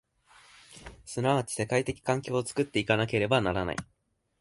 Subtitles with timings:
[1.05, 3.75] 即ち世界的環境を作って行かなければならない。